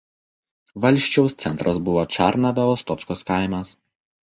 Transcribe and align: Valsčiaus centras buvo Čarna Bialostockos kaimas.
Valsčiaus 0.85 1.35
centras 1.43 1.79
buvo 1.89 2.07
Čarna 2.15 2.55
Bialostockos 2.61 3.25
kaimas. 3.31 3.79